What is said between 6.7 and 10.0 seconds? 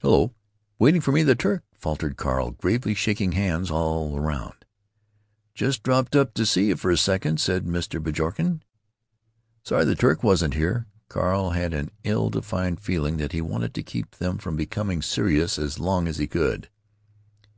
for a second," said Mr. Bjorken. "Sorry the